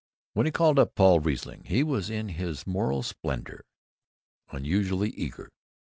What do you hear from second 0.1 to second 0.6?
When he